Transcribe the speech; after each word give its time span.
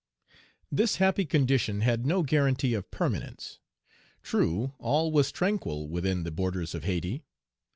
THIS 0.71 0.95
happy 0.95 1.27
condition 1.27 1.81
had 1.81 2.07
no 2.07 2.23
guarantee 2.23 2.73
of 2.73 2.89
permanence. 2.89 3.59
True, 4.23 4.73
all 4.79 5.11
was 5.11 5.31
tranquil 5.31 5.87
within 5.89 6.23
the 6.23 6.31
borders 6.31 6.73
of 6.73 6.85
Hayti. 6.85 7.21